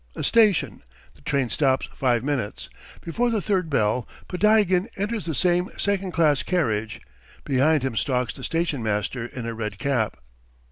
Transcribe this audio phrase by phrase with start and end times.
[0.15, 0.81] A station.
[1.13, 2.71] The train stops five minutes.
[3.01, 7.01] Before the third bell, Podtyagin enters the same second class carriage.
[7.45, 10.17] Behind him stalks the station master in a red cap.